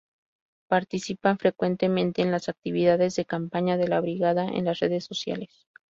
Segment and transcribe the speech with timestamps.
[0.67, 5.67] Participan frecuentemente en las actividades de campaña de la brigada en las redes sociales.